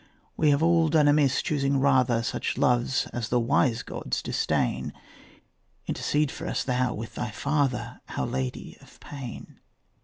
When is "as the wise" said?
3.13-3.83